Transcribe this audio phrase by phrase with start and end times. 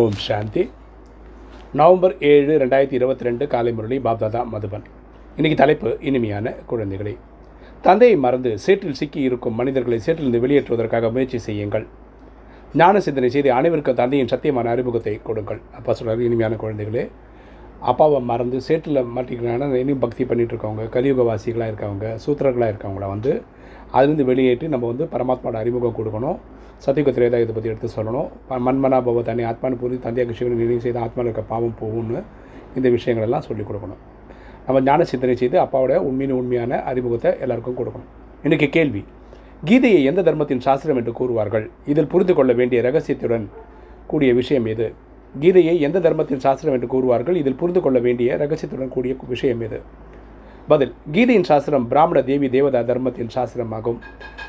[0.00, 0.62] ஓம் சாந்தி.
[1.78, 4.84] November ஏழு ரெண்டாயிரத்தி இருபத்தி ரெண்டு காலை முரளி பாப்தாதா மதுபன்.
[5.36, 7.12] இன்னைக்கு தலைப்பு இனிமையான குழந்தைகளே.
[7.86, 11.86] தந்தையை மறந்து சேற்றில் சிக்கி இருக்கும் மனிதர்களை சேற்றிலிருந்து வெளியேற்றுவதற்காக முயற்சி செய்யுங்கள்.
[12.82, 15.60] ஞான சிந்தனை செய்து அனைவருக்கும் தந்தையின் சத்தியமான அறிமுகத்தை கொடுங்கள்.
[15.78, 17.04] அப்பா சொல்கிறார் இனிமையான குழந்தைகளே
[17.90, 23.32] அப்பாவை மறந்து சேற்றில் மாட்டிக்கிறாங்கன்னா இனியும் பக்தி பண்ணிகிட்ருக்கவங்க இருக்கவங்க கலியுகவாசிகளாக இருக்கவங்க சூத்திரர்களாக இருக்கவங்கள வந்து
[23.94, 26.38] அதுலேருந்து வெளியேற்றி நம்ம வந்து பரமாத்மாவோட அறிமுகம் கொடுக்கணும்.
[26.84, 28.28] சத்தியுக திரேதா இதை பற்றி எடுத்து சொல்லணும்.
[28.66, 32.18] மண்மனா பவ தனி ஆத்மானு புரிந்து தந்தையாக கிருஷ்ணன் நினைவு செய்து ஆத்மாவில் இருக்க பாவம் போகும்னு
[32.78, 34.00] இந்த விஷயங்களெல்லாம் சொல்லிக் கொடுக்கணும்.
[34.66, 38.10] நம்ம ஞான சிந்தனை செய்து அப்பாவோட உண்மையின் உண்மையான அறிமுகத்தை எல்லாருக்கும் கொடுக்கணும்.
[38.46, 39.02] இன்றைக்கு கேள்வி
[39.68, 41.66] கீதையை எந்த தர்மத்தின் சாஸ்திரம் என்று கூறுவார்கள்?
[41.92, 43.46] இதில் புரிந்து கொள்ள வேண்டிய ரகசியத்துடன்
[44.12, 44.86] கூடிய விஷயம் எது?
[45.40, 47.36] கீதையை எந்த தர்மத்தின் சாஸ்திரம் என்று கூறுவார்கள்?
[47.42, 49.78] இதில் புரிந்து கொள்ள வேண்டிய ரகசியத்துடன் கூடிய விஷயம் இது.
[50.70, 53.98] பதில் கீதையின் சாஸ்திரம் பிராமண தேவி தேவதா தர்மத்தின் சாஸ்திரமாகும்.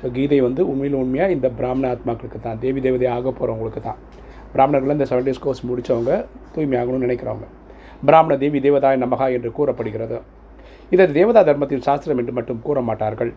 [0.00, 2.60] ஸோ கீதை வந்து உண்மையில் உண்மையாக இந்த பிராமண ஆத்மாக்களுக்கு தான்.
[2.64, 3.98] தேவி தேவதை ஆக போகிறவங்களுக்கு தான்.
[4.54, 6.12] பிராமணர்கள் இந்த செவன் டேஸ் கோர்ஸ் முடித்தவங்க
[6.54, 7.46] தூய்மையாகணும்னு நினைக்கிறவங்க.
[8.08, 10.18] பிராமண தேவி தேவதா நமகா என்று கூறப்படுகிறது.
[10.94, 13.32] இதை தேவதா தர்மத்தின் சாஸ்திரம் என்று மட்டும் கூற மாட்டார்கள்.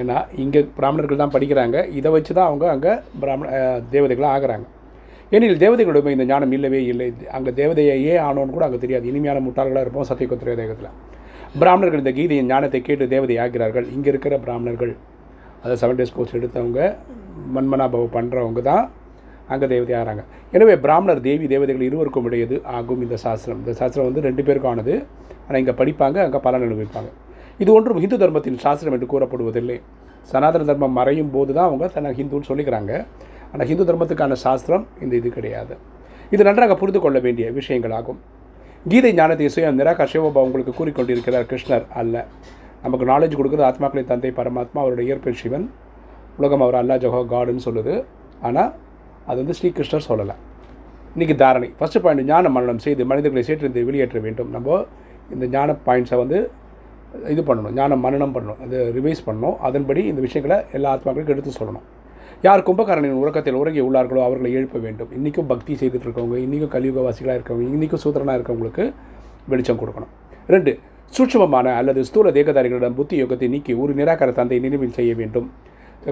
[0.00, 1.78] ஏன்னா இங்கே பிராமணர்கள் தான் படிக்கிறாங்க.
[1.98, 2.92] இதை வச்சு தான் அவங்க அங்கே
[3.24, 3.48] பிராமண
[3.96, 4.66] தேவதைகளாக ஆகிறாங்க.
[5.34, 7.06] ஏனெனில் தேவதைகளுடைய இந்த ஞானம் இல்லவே இல்லை.
[7.36, 9.04] அங்கே தேவதையை ஆனோன்னு கூட அங்கே தெரியாது.
[9.10, 10.90] இனிமையான முட்டாள்களாக இருப்போம் சத்தியகுத்திர தேகத்தில்.
[11.60, 13.86] பிராமணர்கள் இந்த கீதையின் ஞானத்தை கேட்டு தேவதை ஆகிறார்கள்.
[13.94, 14.92] இங்கே இருக்கிற பிராமணர்கள்.
[15.60, 16.80] அதாவது செவன் டேஸ் கோர்ஸ் எடுத்தவங்க
[17.56, 18.84] மன்மனாபவ பண்ணுறவங்க தான்
[19.52, 20.22] அங்கே தேவதை ஆகிறாங்க
[20.56, 23.60] எனவே பிராமணர் தேவி தேவதைகள் இருவருக்கும் இடையது ஆகும் இந்த சாஸ்திரம்.
[23.62, 24.94] இந்த சாஸ்திரம் வந்து ரெண்டு பேருக்கும் ஆனது.
[25.46, 27.10] ஆனால் இங்கே படிப்பாங்க அங்கே பலன் அனுபவிப்பாங்க.
[27.62, 29.78] இது ஒன்றும் இந்து தர்மத்தின் சாஸ்திரம் என்று கூறப்படுவதில்லை.
[30.30, 32.92] சனாதன தர்மம் மறையும் போது தான் அவங்க தன்னை ஹிந்துன்னு சொல்லிக்கிறாங்க.
[33.52, 35.74] ஆனால் ஹிந்து தர்மத்துக்கான சாஸ்திரம் இந்த இது கிடையாது.
[36.34, 38.20] இது நன்றாக புரிந்து கொள்ள வேண்டிய விஷயங்களாகும்.
[38.90, 42.24] கீதை ஞானத்தை சுயம் நிராகா சிவபா உங்களுக்கு கூறிக்கொண்டிருக்கிறார் கிருஷ்ணர் அல்ல.
[42.84, 45.66] நமக்கு நாலேஜ் கொடுக்குறது ஆத்மாக்களின் தந்தை பரமாத்மா அவருடைய இயற்பெண் சிவன்.
[46.38, 47.94] உலகம் அவர் அல்லா ஜஹோ காடுன்னு சொல்லுது.
[48.48, 48.70] ஆனால்
[49.28, 50.34] அது வந்து ஸ்ரீகிருஷ்ணர் சொல்லலை.
[51.14, 51.68] இன்றைக்கி தாரணை.
[51.78, 54.50] ஃபஸ்ட்டு பாயிண்ட் ஞான மரணம் செய்து மனிதர்களை சேற்றிருந்து வெளியேற்ற வேண்டும்.
[54.56, 54.78] நம்ம
[55.34, 56.38] இந்த ஞான பாயிண்ட்ஸை வந்து
[57.32, 59.56] இது பண்ணணும் ஞானம் மன்னனம் பண்ணணும் அது ரிவைஸ் பண்ணணும்.
[59.68, 61.86] அதன்படி இந்த விஷயங்களை எல்லா ஆத்மாக்களுக்கும் எடுத்து சொல்லணும்.
[62.46, 65.10] யார் கும்பகாரனின் உறக்கத்தில் உறங்கி உள்ளார்களோ அவர்களை எழுப்ப வேண்டும்.
[65.18, 68.86] இன்றைக்கும் பக்தி செய்துட்டு இருக்கவங்க இன்றைக்கும் கலியுகவாசிகளாக இருக்கவங்க இன்றைக்கும் சூத்திரனாக இருக்கவங்களுக்கு
[69.52, 70.12] வெளிச்சம் கொடுக்கணும்.
[70.54, 70.72] ரெண்டு
[71.16, 75.48] சூட்சமமான அல்லது ஸ்தூல தேகதாரிகளிடம் புத்தி யோகத்தை நீக்கி ஒரு நிராகர தந்தை நினைவில் செய்ய வேண்டும்.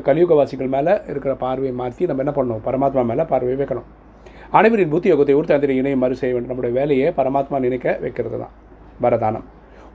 [0.08, 2.62] கலியுகவாசிகள் மேலே இருக்கிற பார்வையை மாற்றி நம்ம என்ன பண்ணணும்?
[2.66, 3.88] பரமாத்மா மேலே பார்வையை வைக்கணும்.
[4.58, 6.52] அனைவரின் புத்தி யோகத்தை ஒரு தந்திரை இணையம் மறு செய்ய வேண்டும்.
[6.52, 8.54] நம்முடைய வேலையை பரமாத்மா நினைக்க வைக்கிறது தான்
[9.06, 9.46] வரதானம்.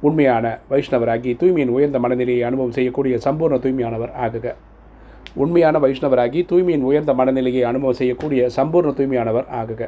[0.08, 4.48] உண்மையான வைஷ்ணவராகி தூய்மையின் உயர்ந்த மனநிலையை அனுபவம் செய்யக்கூடிய சம்பூர்ண தூய்மையானவர் ஆகுக.
[5.44, 9.82] உண்மையான வைஷ்ணவராகி தூய்மையின் உயர்ந்த மனநிலையை அனுபவம் செய்யக்கூடிய சம்பூர்ண தூய்மையானவர் ஆகுக.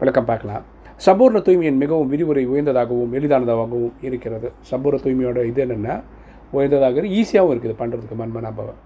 [0.00, 0.64] விளக்கம் பார்க்கலாம்.
[1.06, 4.48] சம்பூர்ண தூய்மையின் மிகவும் விரிவுரை உயர்ந்ததாகவும் எளிதானதாகவும் இருக்கிறது.
[4.70, 5.96] சம்பூர்ண தூய்மையோட இது என்னென்னா
[6.56, 8.80] உயர்ந்ததாக ஈஸியாகவும் இருக்குது பண்ணுறதுக்கு மன்மனாபவம்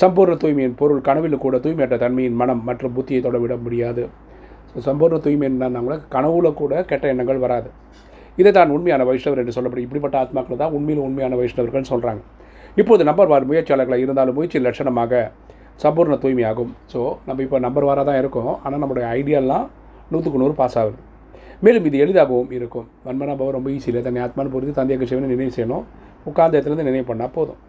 [0.00, 4.04] சம்பூர்ண தூய்மையின் பொருள் கனவில் கூட தூய்மையற்ற தன்மையின் மனம் மற்றும் புத்தியை தொடவிட முடியாது.
[4.70, 7.70] ஸோ சம்பூர்ண தூய்மை என்னன்னா கனவுல கூட கெட்ட எண்ணங்கள் வராது.
[8.40, 9.86] இதை தான் உண்மையான வைஷ்ணவர் என்று சொல்லப்படும்.
[9.86, 12.22] இப்படிப்பட்ட ஆத்மாக்கள் தான் உண்மையில் உண்மையான வைஷ்ணவர்கள் சொல்கிறாங்க
[12.80, 15.22] இப்போது நம்பர் வார் முயற்சியாளர்களாக இருந்தாலும் முயற்சி லட்சணமாக
[15.82, 16.72] சம்பூர்ண தூய்மையாகும்.
[16.92, 18.52] ஸோ நம்ம இப்போ நம்பர் வாராக தான் இருக்கோம்.
[18.64, 19.66] ஆனால் நம்மளுடைய ஐடியாலாம்
[20.12, 20.98] நூற்றுக்கு நூறு பாஸ் ஆகுது.
[21.64, 22.86] மேலும் இது எளிதாகவும் இருக்கும்.
[23.06, 25.84] வன்மனாபாவம் ரொம்ப ஈஸியில் தன்னை ஆத்மான்னு பொறுத்து தந்தையாக சிவனை நினைவு செய்யணும்.
[26.30, 27.60] உட்கார்ந்த இடத்துலேருந்து நினைவு பண்ணால் போதும்.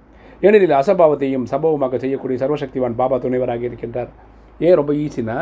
[0.46, 4.12] ஏனெனில் அசம்பாவத்தையும் சம்பவமாக செய்யக்கூடிய சர்வசக்திவான் பாபா துணைவராக இருக்கின்றார்.
[4.66, 5.38] ஏன் ரொம்ப ஈஸினா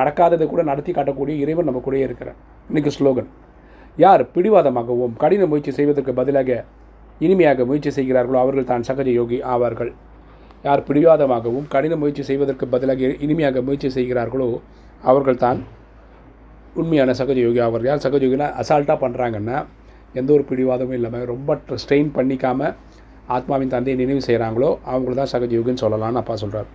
[0.00, 2.38] நடக்காததை கூட நடத்தி காட்டக்கூடிய இறைவன் நம்ம கூடயே இருக்கிறார்.
[2.70, 3.30] இன்னைக்கு ஸ்லோகன்
[4.04, 6.50] யார் பிடிவாதமாகவும் கடின முயற்சி செய்வதற்கு பதிலாக
[7.26, 9.92] இனிமையாக முயற்சி செய்கிறார்களோ அவர்கள் தான் சகஜ யோகி ஆவார்கள்.
[10.66, 14.48] யார் பிடிவாதமாகவும் கடின முயற்சி செய்வதற்கு பதிலாக இனிமையாக முயற்சி செய்கிறார்களோ
[15.10, 15.60] அவர்கள் தான்
[16.80, 17.90] உண்மையான சகஜ யோகி ஆவார்கள்.
[17.90, 19.58] யார் சகஜ யோகினா அசால்ட்டாக பண்ணுறாங்கன்னா
[20.20, 22.74] எந்த ஒரு பிடிவாதமும் இல்லாமல் ரொம்ப ஸ்ட்ரெயின் பண்ணிக்காமல்
[23.36, 26.70] ஆத்மாவின் தந்தையை நினைவு செய்கிறாங்களோ அவங்கள தான் சகஜ யோகின்னு சொல்லலாம்னு அப்பா சொல்கிறார்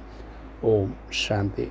[0.72, 1.68] ஓம் சாந்தி.